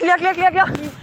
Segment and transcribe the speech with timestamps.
[0.00, 0.94] clear clear clear clear clear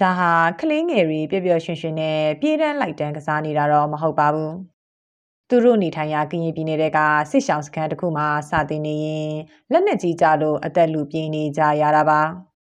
[0.00, 4.52] ဒါဟာကလေးငယ်တွေပျော်ပျော်ရွှင်ရွှင်နဲ့ပြေးတန်းလိုက်တန်းကစားနေတာတော့မဟုတ်ပါဘူး။
[5.48, 6.98] သူတို့နေထိုင်ရာကရင်ပြည်နယ်က
[7.30, 9.30] စစ်ရှောင်းစခန်းတစ်ခုမှာစာတင်နေရင်
[9.72, 12.20] လက်နက်ကြီးကြလို့အသက်လူပြင်းနေကြရတာပါ။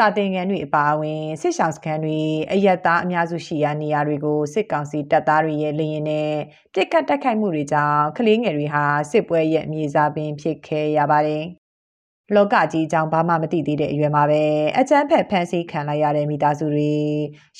[0.00, 2.20] စာတင်ကန်တွေအပါအဝင်စစ်ရှောင်းစခန်းတွေ
[2.52, 6.32] အရက်သားအများစုရှိရာနေရာတွေကိုစစ်ကောင်စီတပ်သားတွေရဲ့လေရင်နဲ့
[6.74, 11.44] ပြစ်ကတ်တိုက်ခိုက်မှုတွေကြောင့်ကလေးငယ်တွေဟာစစ်ပွဲရဲ့မြေစာပင်ဖြစ်ခဲ့ရပါတယ်။
[12.34, 14.44] လောကကြီးအကြောင်းဘာမှမသိသေးတဲ့အရွယ်မှာပဲ
[14.78, 16.94] အချမ်းဖက်ဖန်ဆီးခံလိုက်ရတဲ့မိသားစုတွေ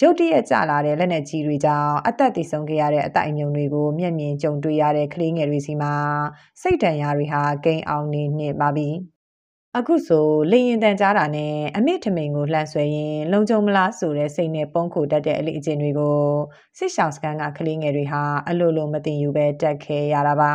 [0.00, 5.94] ရုတ်တရက်ကြလာတဲ့လက်နက်ကြီးတွေကြောင့်အသက်သေဆုံးခဲ့ရတဲ့အတိုင်မြုံတွေကိုမျက်မြင်ကြုံတွေ့ရတဲ့ကလေးငယ်တွေစီမှာ
[6.62, 9.17] စိတ်တန်ရာတွေဟာကိန်းအောင်နေနေပါပြီ
[9.76, 16.18] အခုဆိုလေရင်တန်ကြားတာနဲ့အမိထမိန်ကိုလှန်ဆွဲရင်လုံခြုံမလားဆိုတဲ့စိတ်နဲ့ပုံခုတတ်တဲ့အလေးအကျင့်တွေကို
[16.78, 20.52] စစ်ရှောင်းစကန်ကကလေးငယ်တွေဟာအလိုလိုမသိယူပဲတက်ခဲရတာပါ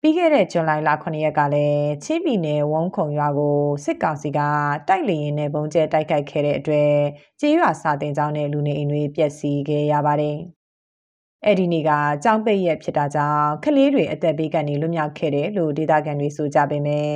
[0.00, 4.40] ပြီးခဲ့တဲ့ဇွန်လလ9ရက်ကလည်းချင်းပြည်နယ်ဝုံခုံရွာကိုစစ်ကောင်စီက
[4.88, 6.92] တိုက်လေရင်နဲ့ပုံကျဲတိုက်ခိုက်ခဲ့တဲ့အတွက်
[7.40, 10.38] ကြေးရွာစာတင်ကျောင်းနဲ့လူနေအိမ်တွေပျက်စီးခဲ့ရပါတယ်။
[11.44, 11.90] အဲ့ဒီနေ့က
[12.24, 17.10] ကြောင်းပိတ်ရက်ဖြစ်တာကြောင့်ကလေးတွေအသက်ဘေးကနေလွတ်မြောက်ခဲ့တယ်လို့ဒေသခံတွေဆိုကြပေမဲ့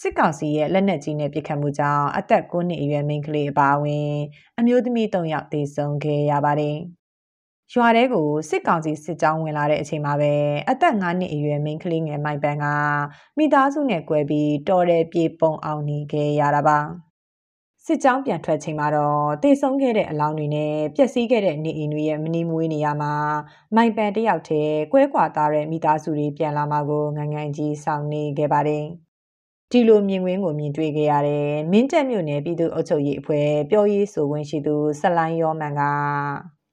[0.00, 4.12] စစ်ကောင်စီရဲ့လက်နက်ကြီးနဲ့ပစ်ခတ်မှုကြောင့်အသက်9နှစ်အရွယ်မိန်းကလေးအပါအဝင်
[4.58, 6.76] အမျိုးသမီး3ယောက်သေဆုံးခဲ့ရပါတယ်။
[7.74, 10.32] ရွာထဲကိုစစ်ကောင်စီစစ်ကြောင်းဝင်လာတဲ့အချိန်မှာပဲ
[10.70, 12.66] အသက်9နှစ်အရွယ်မိန်းကလေးငယ်မိုက်ပန်က
[13.38, 17.07] မိသားစုနဲ့꿰ပြီးတော်တယ်ပြေပုံအောင်နေခဲ့ရတာပါ
[17.90, 23.12] စစ်ကြောင်းပြန်ထွက်ချိန်မှာတော့တေဆုံးခဲ့တဲ့အလောင်းတွေနဲ့ပျက်စီးခဲ့တဲ့နေအိမ်တွေရဲ့မနီမွေးနေရမှာ
[23.76, 28.84] မိုင်ပန်တယောက်တည်းကွဲကွာသားတဲ့မိသားစုတွေပြန်လာမှာကိုငငန်းကြီးဆောင်နေခဲ့ပါတယ်
[29.70, 35.82] ဒီလိုမြင်ကွင်းကိုမြင်တွေ့ခဲ့ရတဲ့မင်းတက်မြို့နယ်ပြည်သူ့အုပ်ချုပ်ရေးအဖွဲ့ပြောရေးဆိုခွင့်ရှိသူဆလိုင်းရောမန်က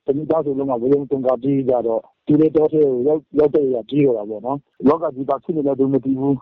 [0.06, 6.36] တမိသားစုလုံးကဝရုံတုံကပြေးကြတော့ဒီလေတော့ထဲကိုရောက်ရောက်တဲ့ရပြေးတော့တာပေါ့နော်လောကကြီးပါဖြစ်နေလည်းသူမတည်ဘူး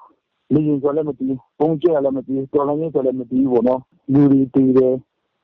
[0.51, 3.81] လူရင်ဆိုလည်းမတည်ပုံကျက်လည်းမတည်တော်လည်းဆိုလည်းမတည်ဘူးပေါ့နော်
[4.13, 4.95] လူတွေတည်တယ်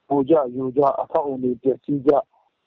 [0.08, 2.12] ဟိုကြယူကြအထောက်အုံတွေပြည့်စည်ကြ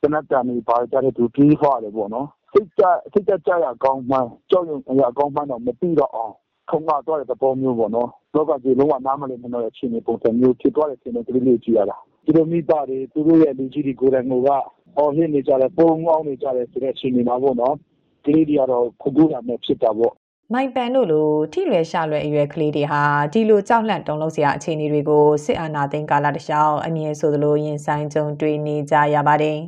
[0.02, 6.32] တနတ်တန်တွေပါကြတဲ့သူပြေးခွာတယ်ပေါ့နော်စိတ်ကြစိတ်ကြကြရကောင်းမှန်းကြောက်ရွံ့ရကောင်းမှန်းတော့မပြီးတော့အောင်
[6.70, 14.32] ခုံမသွားတဲ့သဘောမျိုးပေါ့နော်လောကကြီးလုံးဝနားမလည်မလို့အခြေအနေပုံစံမျိုးဖြစ်သွားတဲ့အခြေအနေကလေးလေးကြည့်ရတာသူတို့မိသားတွေသူတို့ရဲ့လူကြီးတွေကိုယ်တိုင်က
[14.98, 17.74] အော်ဟစ်နေကြတယ်ပုံအောင်းနေကြတယ်ဆိုတဲ့အခြေအနေမှာပေါ့နော်
[18.24, 20.14] ကလေးတွေကတော့ခုကူတာနဲ့ဖြစ်တာပေါ့
[20.54, 23.02] မိုင်ပန်တို့လိုထိလွယ်ရှလွယ်အရွယ်ကလေးတွေဟာ
[23.32, 29.58] ဒီလိုကြောက်လန့်တုန်လှုပ်စရာအခြေအနေတွေကိုစစ်အာဏာသိမ်းကာလတခြားအမြင်ဆိုသလိုရင်ဆိုင်ကြုံတွေ့နေကြရပါတယ်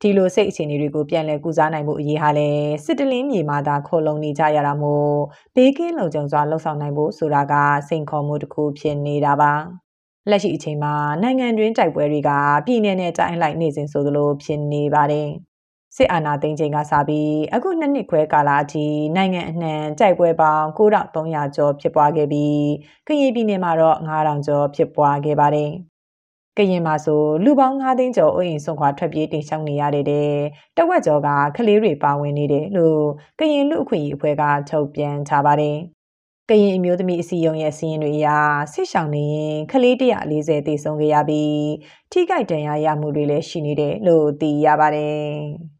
[0.00, 5.14] ဒီလိုစိတ်အခြေအနေတွေကိုပြန်လည်ကုစားနိုင်မှုအရေးဟာလည်းစစ်တလင်းမြေမှာသာခေါ်လုံနေကြရတာမို့
[5.54, 7.54] ဘေးကင်းလုံခြုံစွာလှုပ်ဆောင်နိုင်ဖို့ဆိုတာက
[7.88, 9.52] စိန်ခေါ်မှုတစ်ခုဖြစ်နေတာပါ
[10.30, 12.30] လက်ရှိအချိန်မှာနိုင်ငံတွင်းတိုက်ပွဲတွေက
[12.66, 15.28] ပြည်내နဲ့တိုင်းလိုက်နေစဉ်ဆိုသလိုဖြစ်နေပါတယ်။
[15.96, 22.62] စစ်အာဏာသိမ်းချိန်ကစပြီးအခုနှစ်နှစ်ခွဲကာလအထိနိုင်ငံအနှံတိုက်ပွဲပေါင်း9300ကျော်ဖြစ်ပွားခဲ့ပြီး
[23.06, 25.70] ကရင်ပြည်နယ်မှာတော့9000ကျော်ဖြစ်ပွားခဲ့ပါတယ်။
[26.58, 30.04] ကရင်မှာဆိုလူပေါင်း9သိန်းကျော်အိုးအိမ်ဆုံးခွာထွက်ပြေးတိမ်ရှောင်နေရတဲ့
[30.76, 33.02] တဝက်ကျော်ကကလေးတွေပါဝင်နေတယ်လို့
[33.38, 35.76] ကရင်လူအခွင့်အရေးအဖွဲ့ကထုတ်ပြန်ထားပါတယ်။
[36.50, 38.28] ကရင်အမျိုးသမီးအစည်းအရုံးရဲ့စီးရင်တွေအရ
[38.72, 41.58] ဆစ်ဆောင်နေရင်ကလေး140တေဆုံးခဲ့ရပြီး
[42.12, 45.24] ထိခိုက်ဒဏ်ရာရမှုတွေလည်းရှိနေတယ်လို့သိရပါတယ်။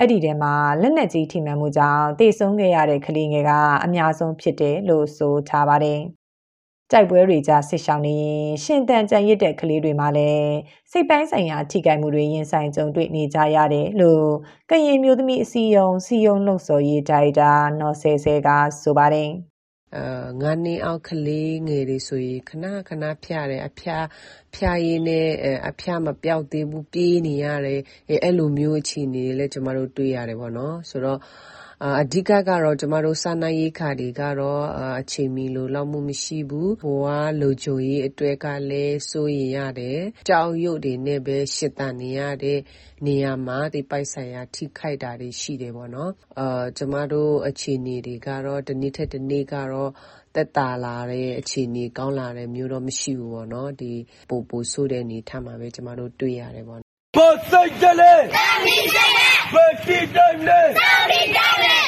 [0.00, 3.50] အဲ့ဒီထဲမှာလက်နက်ကြီးထိမှန်မှုကြောင့်တေဆုံးခဲ့ရတဲ့ကလေးငယ်က
[3.84, 6.00] အများဆုံးဖြစ်တယ်လို့ဆိုထားပါတယ်။
[6.90, 10.54] ကြိုက်ပွဲတွေကြားဆစ်ဆောင်နေရင်ရှင်တန်ကြံရစ်တဲ့ကလေးတွေမှာလည်း
[10.90, 14.26] စိတ်ပိုင်းဆိုင်ရာထိခိုက်မှုတွေရင်ဆိုင်ကြုံတွေ့နေကြရတယ်လို့
[14.70, 18.48] ကရင်မျိုးသမီးအစည်းအရုံးစီယုံလှုပ်ဆော်ရေးဒါရိုက်တာနော်ဆဲဆဲက
[18.82, 19.47] ဆိုပါတယ်။အာ
[20.42, 24.06] ငါးနှစ်အောက် ကလေးငယ်တွေဆိုရင် ခဏခဏ ဖျတယ်အဖျား
[24.54, 25.28] ဖျားရင်းနဲ့
[25.68, 27.80] အဖျားမပြောက်သေးဘူး ပြေးနေရတယ်
[28.24, 31.20] အဲ့လိုမျိုး အခြေအနေတွေလည်း ကျမတို့ တွေ့ရတယ်ပေါ့နော်ဆိုတော့
[31.86, 34.62] အဓိကကတော့ ကျမတို့ စားနပ်ရိက္ခာတွေကတော့
[35.00, 37.08] အချိန်မီ လုံလောက်မှု မရှိဘူး။ဟိုက
[37.42, 42.58] လုံခြုံရေးအတွက်ကလည်း စိုးရိမ်ရတယ်။ကြောက်ရွံ့တွေနဲ့ပဲ ရှင်သန်နေရတဲ့
[43.06, 43.58] နေရာမှာ
[43.90, 46.12] ပိုက်ဆိုင်ရာ ထိခိုက်တာတွေ ရှိတယ်ပေါ့နော်။
[46.76, 49.90] ကျမတို့ အခြေအနေတွေကတော့ တနေ့ထက်တနေ့ကတော့
[50.34, 53.70] သက်သာလာတဲ့အခြေအနေ ကောင်းလာတဲ့မျိုးတော့ မရှိဘူးပေါ့နော်။
[54.30, 56.80] ပိုပိုဆိုးတဲ့ အနေအထားမှာပဲ ကျမတို့ တွေ့ရတယ်ပေါ့။
[57.16, 58.24] ကိုယ်စိတ်ဓာတ်လည်း
[59.54, 60.60] ဘယ်တီတိုင်းလဲ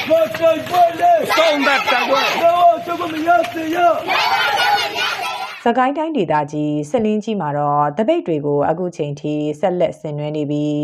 [0.09, 3.77] ကိုယ်စိတ်ပွဲ လည်းသုံးသက်တကွယ်တော့သူကမရစေရ
[5.63, 10.81] စကိုင်းတိုင်းဒေသကြီးစလင်းကြီးမှာတော့တပိတ်တွေကိုအခုချိန်ထိဆက်လက်ဆင်နွှဲနေပြီး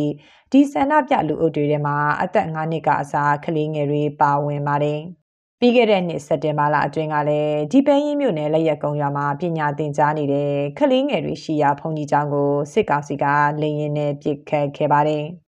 [0.52, 5.00] ဒီဆန္ဒပြလူအုပ်တွေထဲမှာအသက်9နှစ်ကအစားကလေးငယ်တွေပါဝင်ပါတယ်။
[5.60, 13.26] ပြီးခဲ့တဲ့နှစ်စက်တင်ဘာလအတွင်းကလည်းဒီပဲရင်မြို့နယ်လက်ရက်ကုန်းရွာမှာပညာသင်ကြားနေတဲ့ကလေးငယ်တွေရှိရာဘုံကြီးကျောင်းကိုစစ်ကောင်စီက
[13.62, 15.26] လေရင်နဲ့ပစ်ခတ်ခဲ့ပါတယ်။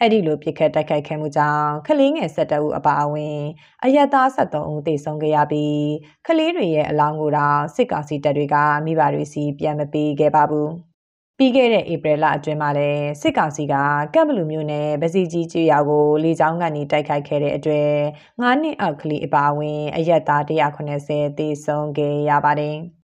[0.00, 3.38] အဲ့ဒီလိုပြစ်ခတ်တိုက်ခိုက်ခဲ့မှုကြောင့်ကလေးငယ်12ဦးအပါအဝင်
[3.84, 5.84] အရက်သား73ဦးသေဆုံးခဲ့ရပြီး
[6.26, 10.68] ကလေးတွေရဲ့အလောင်းကိုတော့စစ်ကောင်စီတပ်တွေကမိဘတွေစီပြန်မပေးခဲ့ပါဘူး။
[11.38, 13.74] ပြီးခဲ့တဲ့ဧပြီလအတွင်းမှာလည်းစစ်ကောင်စီက
[14.14, 17.92] ကပ်ဘလူမျိုးနဲ့ဗစီကြီးကျွော်ကိုလေကြောင်းကနေတိုက်ခိုက်ခဲ့တဲ့အတွက်
[18.40, 22.76] 9နှစ်အောက်ကလေးအပါအဝင်အရက်သား180သေဆုံးခဲ့ရပါတယ်။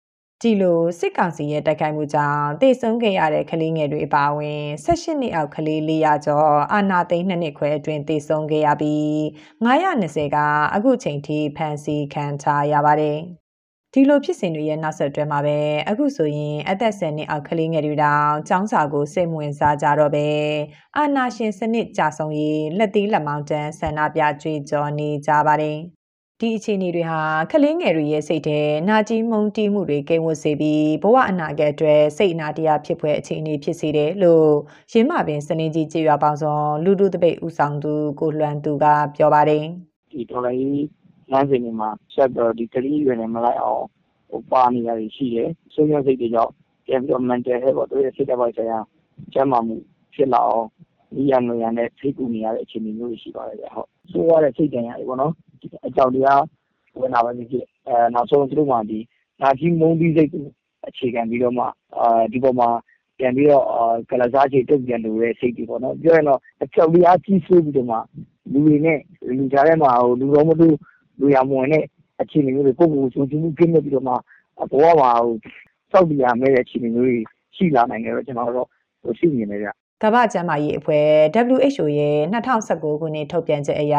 [0.43, 9.11] ဒီလိုစစ်ကောင်စီရဲ့တိုက်ခိုက်မှုကြောင့်တေဆုံးခဲ့ရတဲ့ကလေးငယ်တွေအပါအဝင်18နှစ်အောက်ကလေး400ကျော်အာနာသိန်း2နှစ်ခွဲအတွင်းတေဆုံးခဲ့ရပြီး
[9.65, 10.37] 920က
[10.75, 13.19] အခုချိန်ထိဖမ်းဆီးခံထားရပါတယ်။
[13.93, 15.57] ဒီလိုဖြစ်စဉ်တွေရဲ့နောက်ဆက်တွဲမှာပဲ
[15.89, 20.27] အခုဆိုရင်အသက်10နှစ်အောက်ကလေးငယ်တွေတောင်ចောင်းစာကိုစိတ်ဝင်စားကြတော့ပဲ
[20.97, 25.79] အာနာရှင်စနစ်ကြဆုံးရေးလက်သီးလက်မောင်းတန်းဆန္ဒပြကြွေးကြော်နေကြပါတယ်။
[26.41, 27.19] ဒီအခြေအနေတွေဟာ
[27.51, 28.59] ကလေးငယ်တွေရဲ့စိတ်ထဲ
[28.89, 34.49] နာကျင်မုန်းတီးမှုတွေကိန်းဝတ်စေပြီးဘဝအနာဂတ်အတွက်စိတ်အနာတရားဖြစ်ပွဲအခြေအနေဖြစ်စေတယ်လို့
[34.91, 38.85] ရင်းမပင်စနေကြီးကြေရွာပေါင်းစုံလူလူတပိတ်ဦးဆောင်သူကိုလွမ်းသူက
[39.15, 39.63] ပြောပါတယ်
[40.11, 40.61] ဒီတော်လိုင်း
[41.31, 43.83] လမ်းစဉ်တွေမှာဆက်တော့ဒီကလေးရွယ်နေမလိုက်အောင်
[44.29, 46.51] ဟိုပါနေရတယ်ရှိတယ်ဆုံးရစိတ်တွေကြောင့်
[46.85, 48.79] ပြန်ပြီးတော့ mental health ပေါ့တို့ရဲ့စိတ်ဓာတ်ပိုင်းဆိုင်ရာ
[49.33, 49.75] ကျန်းမာမှု
[50.13, 50.67] ဖြစ်လာအောင်
[51.15, 55.33] ဒီရနရနဲ့ဖိကူနေရတဲ့အခြေအနေမျိုးရှိပါတယ်ဗျဟုတ်ဆိုးရတဲ့စိတ်တန်ရတယ်ပေါ့နော်
[55.87, 56.41] အကြောင်းတရား
[56.99, 58.99] ဝင်လာပဲဖြစ်ဖြစ်အဲနောက်ဆုံးသူတို့မှဒီ
[59.41, 60.29] နာကြီးမုံပြီးစိတ်
[60.87, 61.65] အခြေခံပြီးတော့မှ
[61.97, 62.69] အာဒီပေါ်မှာ
[63.17, 63.65] ပြန်ပြီးတော့
[64.09, 67.97] ကလစားချေတုတ်ပြန်လို့တဲ့စိတ်တွေပေါ့နော်ပြောရင်တော့အကြောက်တရားကြီးဆိုးပြီးတော့မှ
[68.51, 68.99] လူတွေနဲ့
[69.37, 70.75] လူကြားထဲမှာဟိုလူတော်မလို့
[71.19, 71.83] လူရမဝင်တဲ့
[72.21, 75.35] အခြေအနေမျိုးတွေကိုကိုယ်ကိုယ်ချင်းချင်းပြင်းနေပြီးတော့မှဘဝမှာဟို
[75.91, 77.17] စောက်တရားမဲ့တဲ့အခြေအနေမျိုးတွေ
[77.55, 78.67] ရှိလာနိုင်တယ်တော့ကျွန်တော်တို့
[79.01, 79.69] ဟိုရှိနေတယ်ဗျ
[80.03, 81.07] ကမ္ဘာ့ကျန်းမာရေးအဖွဲ့
[81.57, 83.95] WHO ရဲ့2019ခုနှစ်ထုတ်ပြန်ချက်အရ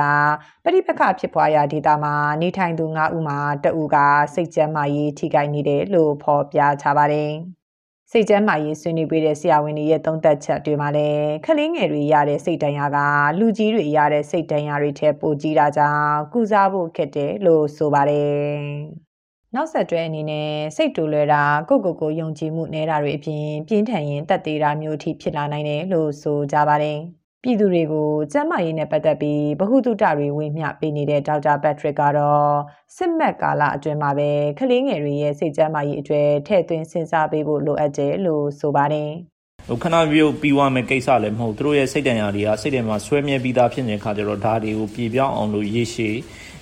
[0.65, 3.97] ပဋိပက္ခဖြစ်ပွားရာဒေသမှာနေထိုင်သူ9ဦးမှာတဦးက
[4.35, 7.31] စိတ်ကျန်းမာရေးထိခိုက်နေတယ်လို့ဖော်ပြထားပါတယ်။
[8.11, 12.99] စိတ်ကျန်းမာရေးဆွေးနွေးပေးတဲ့ဆရာဝန်တွေရဲ့သုံးသပ်ချက်တွေမှာလည်းခလင်းငယ်တွေရတဲ့စိတ်တန်ရာက
[13.39, 18.63] လူကြီးတွေရတဲ့စိတ်တန်ရာတွေထက်ပိုကြီးတာကြောင့်ကုစားဖို့ခက်တယ်လို့ဆိုပါတယ်။
[19.57, 26.99] နောက်ဆက်တွဲအနေနဲ့စိတ်တူလွယ်တာကိုကိုကိုယုံကြည်မှုနေတာတွေအပြင်ပြင်းထန်ရင်တက်သေးတာမျိုးထိဖြစ်လာနိုင်တယ်လို့ဆိုကြပါတယ်။
[27.43, 32.53] ပြည်သူတွေကိုကျန်းမာရေးနဲ့ပတ်သက်ပြီးဗဟုသုတတွေဝေမျှပေးနေတဲ့ဒေါက်တာပက်ထရစ်ကတော့
[32.97, 39.11] စစ်မက်ကာလအတွင်းမှာပဲကလေးငယ်တွေရဲ့စိတ်ကျန်းမာရေးအကျွဲထည့်သွင်းစဉ်းစားပေးဖို့လိုအပ်တယ်လို့ဆိုပါတယ်။
[39.69, 46.17] ဟိုခဏပြုတ်ပြီးွားမယ်ကိစ္စလည်းမဟုတ်သူတို့ရဲ့စိတ်တန်ရာတွေကစိတ်ထဲမှာဆွဲမြဲပြီးသားဖြစ်နေတဲ့ခါကျတော့ဒါတွေကိုပြေပြောင်းအောင်လို့ရေရှည်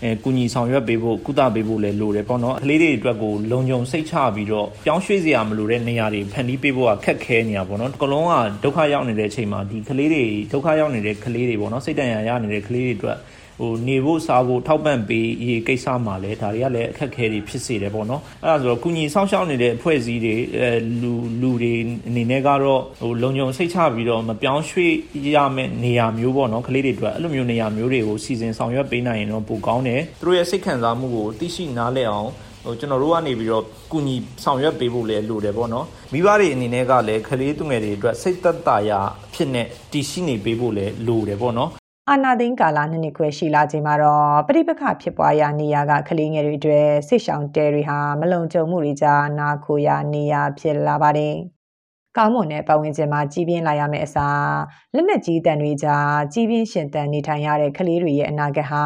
[0.04, 13.18] အဲကုညီဆောင်ရွက်ပေးဖို့ကုသပေးဖို့လည်းလိုတယ်ပေါ့နော်ကလေးတွေအတွက်ကိုလုံခြုံစိတ်ချပြီးတော့ပြောင်းရွှေ့စရာမလိုတဲ့နေရာတွေဖန်တီးပေးဖို့ကခက်ခဲနေတာပေါ့နော်ကလုံးကဒုက္ခရောက်နေတဲ့အချိန်မှာဒီကလေးတွေဒုက္ခရောက်နေတဲ့ကလေးတွေပေါ့နော်စိတ်တန်ရာရနေတဲ့ကလေးတွေအတွက်
[13.60, 20.70] ဟိုနေဖို့စားဖို့ထောက်ပံ့ပေးရေးကိစ္စမှာလည်းဒါတွေကလည်းအခက်အခဲတွေဖြစ်စေတယ်ပေါ့နော်အဲ့ဒါဆိုတော့ကုညီဆောင်ရှောက်နေတဲ့အဖွဲ့အစည်းတွေအဲ
[21.02, 21.74] လူလူတွေ
[22.08, 24.92] အနေနဲ့ကတော့ဟိုလုံခြုံစိတ်ချပြီးတော့မပြောင်းရွှေ့
[25.34, 32.30] ရမယ့်နေရာမျိုးပေါ့နော်ကလေးတွေအတွက်အဲ့လိုမျိုးနေရာမျိုးတွေကိုစီစဉ်ဆောင်ရွက်ပေးနိုင်ရင်တော့ပိုကောင်းတယ်သူတို့ရဲ့စိတ်ခံစားမှုကိုသိရှိနားလည်အောင်
[32.64, 39.00] ဟိုကျွန်တော်တို့ကနေပြီးတော့ကုညီဆောင်ရွက်ပေးဖို့လည်းလိုတယ်ပေါ့နော်မိဘတွေအနေနဲ့ကလည်းကလေးသူငယ်တွေအတွက်စိတ်သက်သာရာ
[39.34, 39.62] ဖြစ်နေ
[39.92, 41.70] တည်ရှိနေပေးဖို့လည်းလိုတယ်ပေါ့နော်
[42.12, 51.34] အာနာသိန်းကာလနှစ်နှစ်ခွဲရှိလာချိန်မှာတော့ပြိပခဖြစ်ပွားရာနေရာကကလေးငယ်တွေအတွက်ဆစ်ဆောင်တဲတွေဟာမလုံခြုံမှုတွေကြားနာခိုရာနေရာဖြစ်လာပါတယ်။
[52.16, 54.50] ကောင်းမွန်တဲ့ပတ်ဝန်းကျင်မှာကြီးပြင်းလာရမယ့်အစား
[54.94, 58.84] လက်နက်ကြီးတန်တွေကြားကြီးပြင်းရှင်တန်နေထိုင်ရတဲ့ကလေးတွေရဲ့အနာဂတ်ဟာ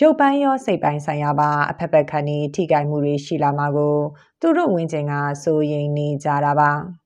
[0.00, 3.96] ရုပ်ပိုင်းရောစိတ်ပိုင်းဆိုင်ရာပါအဖက်ဖက်ခဏီထိခိုက်မှုတွေရှိလာမှာကို
[4.40, 5.12] သူတို့ဝန်းကျင်က
[5.42, 6.72] စိုးရိမ်နေကြတာပါ။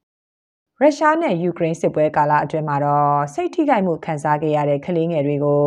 [0.83, 5.65] ရုရှားနဲ့ယူကရိန်းစစ်ပွဲကာလအတွင်းမှာတော့စိတ်ထိခိုက်မှုခံစားခဲ့ရတဲ့ကလေးငယ်တွေကို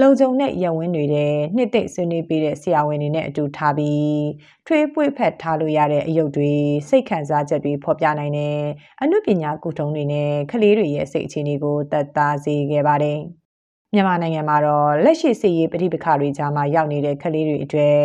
[0.00, 4.24] လုံခြုံတဲ့ရဝင်းတွေနဲ့နှစ်သိမ့်ဆွေးနွေးပေးတဲ့ဆရာဝန်တွေနဲ့အတူထားပြီး
[4.66, 6.52] ထွေးပွေ့ဖက်ထားလို့ရတဲ့အယုတ်တွေ
[6.88, 8.58] စိတ်ခံစားချက်တွေဖော်ပြနိုင်တဲ့
[9.00, 13.20] အမှုပညာကုထုံးတွေနဲ့ကလေးတွေရဲ့စိတ်အခြေအနေကိုသက်သာစေခဲ့ပါတယ်။
[13.94, 17.98] မြန်မာနိုင်ငံမှာတော့လက်ရှိစီရေးပဋိပက္ခတွေကြားမှာရောက်နေတဲ့ကလေးတွေအတွေ့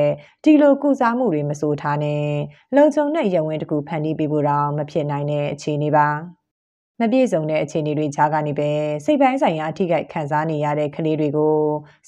[0.43, 2.25] ဒီလိုကုစားမှုတွေမစိုးထားနဲ့
[2.75, 6.09] လုံခြုံတဲ့ရဝင်းတစ်ခုဖန်တီးပေးဖို့တော့မဖြစ်နိုင်တဲ့အခြေအနေပါ။
[7.01, 8.69] မပြည့်စုံတဲ့အခြေအနေတွေကြားကနေပဲ
[9.05, 11.55] စိတ်ပိုင်းဆိုင်ရာအထိကိခံစားနေရတဲ့ကလေးတွေကို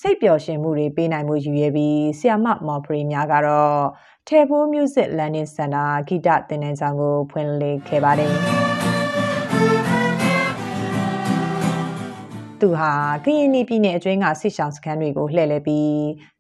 [0.02, 3.80] စိတ်ပျော်ရွှင်မှုတွေပေးနိုင်မှုယူရပြီးဆီယာမမော်ဖရီများကတော့
[4.28, 8.34] Table Music Learning Center ဂီတသင်တန်းကျောင်းကိုဖွင့်လှစ်ခဲ့ပါတယ်
[12.62, 12.92] သူဟာ
[13.26, 15.94] ကရင်ပြည်နယ်အတွင်းကဆစ်ဆောင်စခန်းတွေကိုလှည့်လည်ပြီး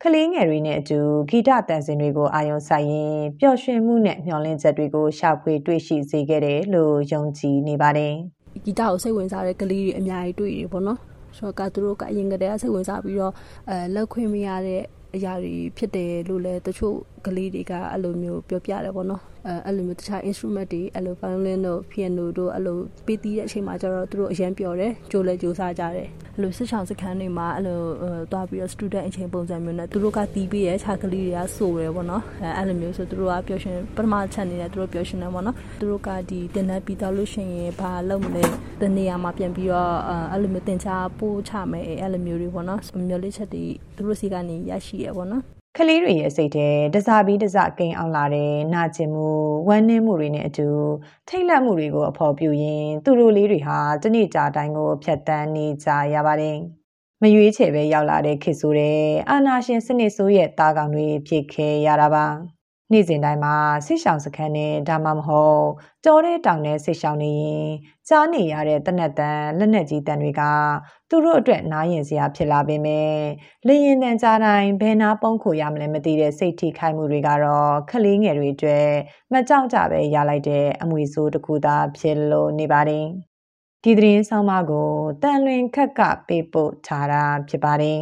[0.03, 8.15] ကလေးငယ်တွေနဲ့အတူဂီတတန်စင်တွေကိုအာရုံစိုက်ရင်းပျော်ရွှင်မှုနဲ့မျှော်လင့်ချက်တွေကိုရှာဖွေတွေ့ရှိစေခဲ့တယ်လို့ယုံကြည်နေပါတယ်။
[8.65, 10.99] ဂီတကိုစိတ်ဝင်စားတဲ့ကလေးတွေအများကြီးတွေ့တယ်ပေါ့နော်
[11.37, 13.33] ဆိုတော့ကသူတို့ကအရင်ကတည်းကစိတ်ဝင်စားပြီးတော့
[13.69, 14.81] အဲလက်ခွင့်မရတဲ့
[15.15, 16.95] အရာတွေဖြစ်တယ်လို့လည်းတချို့
[17.25, 27.79] ကလေးတွေကအဲ့လိုမျိုးပြောပြတယ်ပေါ့နော်အဲအဲ့လိုမျိုးတခြား instrument တွေအဲ့လို violin တို့ piano တို့အဲ့လိုပေးတီးတဲ့အချိန်မှာကျတော့သူတို့အရန်ပြောတယ်ကြိုးလဲကြိုးစားကြတယ်အဲ့လိုစစ်ချောင်းစခန်းတွေမှာအဲ့လို
[28.31, 38.43] တွားပြီးတော့ student အချိန်ပုံစံမျိုးနဲ့သူတို့ကတီးပေးရဲ့ခြားကလေးတွေကဆိုတယ်ပေါ့နော်အဲအဲ့လိုမျိုးဆိုသူတို့ကပျော်ရွှင်ပထမချက်နေတယ်သူတို့ပျော်ရွှင်တယ်ပေါ့နော်သူတို့ကဒီတင်တဲ့ပြီးတော့လို့ရှိရင်ဘာလုပ်မလဲ
[38.81, 39.93] တနေရာမှာပြန်ပြီးတော့
[40.31, 49.29] အဲ့လိုမျိုးတင်ချပို့ချမယ်အဲ့လိုမျိုးတွေပေါ့နော်မျိုးလေးချက်တွေသူတို့စီကနေရရှိရပေါ့နော် ကလေးတွေရဲ့စိတ်ထဲတစားပြီးတစားကိန်းအောင်လာတဲ့နာကျင်မှု
[49.67, 50.67] ဝမ်းနည်းမှုတွေနဲ့အတူ
[51.27, 56.57] ထိတ်လန့်မှုတွေကိုအဖော်ပြရင်းသူတို့လေးတွေဟာတနေ့ကြာတိုင်းကိုဖြတ်တန်းနေကြရပါတယ်။
[57.21, 62.25] မရွေးချယ်ပဲရောက်လာတဲ့ခေတ်ဆိုတဲ့အာနာရှင်စနစ်ဆိုးရဲ့တာကောင်တွေဖြစ်ခဲ့ရတာပါ။
[62.91, 63.55] နေ့စဉ်တိုင်းမှာ
[63.85, 65.63] ဆစ်ဆောင်စခန်းနဲ့ဒါမှမဟုတ်
[66.03, 67.67] ကြောတဲ့တောင်နဲ့ဆစ်ဆောင်နေရင်
[68.07, 70.41] ကြားနေရတဲ့တနက်တန်လက်နက်ကြီးတန်တွေက
[71.09, 73.13] သူတို့အတွက်နားရင်စရာဖြစ်လာပေမဲ့
[73.67, 78.87] လေရင်တန်ကြားတိုင်းဘယ်နာပုံခိုရမလဲမသိတဲ့စိတ်ထိခိုက်မှုတွေကတော့ခလေးငယ်တွေအတွက်
[79.31, 83.05] မကြောက်ကြပဲရလိုက်တဲ့အမွေဆိုးတစ်ခုသာဖြစ်လို့နေပါတယ်
[83.83, 84.91] ဒီသတင်းဆောင်မကို
[85.21, 87.99] တန်လွင်ခက်ကပေးပို့ထားတာဖြစ်ပါတယ်